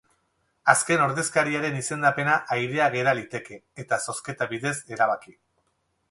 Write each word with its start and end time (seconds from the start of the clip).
Azken 0.71 1.01
ordezkariaren 1.07 1.75
izendapena 1.81 2.37
airea 2.55 2.87
gera 2.95 3.13
liteke, 3.19 3.59
eta 3.83 3.99
zozketa 4.07 4.49
bidez 4.55 4.73
erabaki. 4.97 5.35